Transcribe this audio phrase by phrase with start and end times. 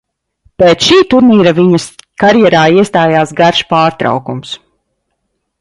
[0.61, 1.85] Pēc šī turnīra viņas
[2.25, 4.59] karjerā iestājās garš pārtraukums.